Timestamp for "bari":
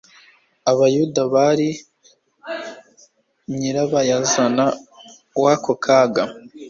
1.33-1.69